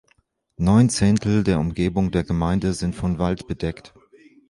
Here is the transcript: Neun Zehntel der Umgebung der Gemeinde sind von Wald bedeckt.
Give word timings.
Neun 0.57 0.89
Zehntel 0.89 1.43
der 1.43 1.59
Umgebung 1.59 2.09
der 2.09 2.23
Gemeinde 2.23 2.73
sind 2.73 2.95
von 2.95 3.19
Wald 3.19 3.45
bedeckt. 3.47 3.93